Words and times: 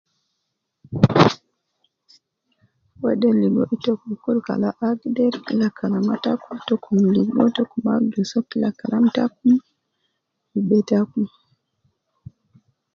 Wede 3.01 3.29
ligo 3.39 3.63
itokum 3.75 4.13
kun 4.23 4.37
kala 4.47 4.69
agder 4.89 5.33
kila 5.45 5.67
kalama 5.77 6.15
takum 6.23 6.57
tokum 6.67 6.95
kun 7.01 7.07
ligo 7.15 7.43
tokum 7.57 7.83
abidu 7.93 8.21
soo 8.31 8.47
kila 8.49 8.69
kalama 8.79 9.09
takum 9.17 9.51
fi 10.49 10.59
be 10.67 10.77
takum 10.89 11.25